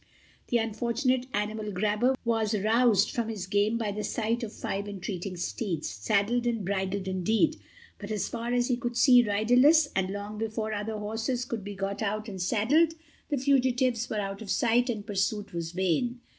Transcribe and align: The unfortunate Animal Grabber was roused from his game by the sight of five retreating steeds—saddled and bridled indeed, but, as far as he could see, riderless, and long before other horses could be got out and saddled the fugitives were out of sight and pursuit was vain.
The 0.47 0.57
unfortunate 0.57 1.27
Animal 1.31 1.71
Grabber 1.71 2.15
was 2.25 2.57
roused 2.57 3.11
from 3.11 3.29
his 3.29 3.45
game 3.45 3.77
by 3.77 3.91
the 3.91 4.03
sight 4.03 4.41
of 4.41 4.51
five 4.51 4.87
retreating 4.87 5.37
steeds—saddled 5.37 6.47
and 6.47 6.65
bridled 6.65 7.07
indeed, 7.07 7.57
but, 7.99 8.09
as 8.09 8.27
far 8.27 8.51
as 8.51 8.67
he 8.67 8.77
could 8.77 8.97
see, 8.97 9.21
riderless, 9.21 9.89
and 9.95 10.09
long 10.09 10.39
before 10.39 10.73
other 10.73 10.97
horses 10.97 11.45
could 11.45 11.63
be 11.63 11.75
got 11.75 12.01
out 12.01 12.27
and 12.27 12.41
saddled 12.41 12.95
the 13.29 13.37
fugitives 13.37 14.09
were 14.09 14.17
out 14.19 14.41
of 14.41 14.49
sight 14.49 14.89
and 14.89 15.05
pursuit 15.05 15.53
was 15.53 15.71
vain. 15.71 16.19